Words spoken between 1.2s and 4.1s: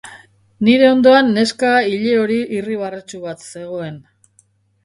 neska ilehori irribarretsu bat zegoen.